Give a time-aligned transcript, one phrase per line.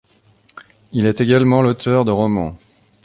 [0.93, 2.55] Il est également l'auteur de romans.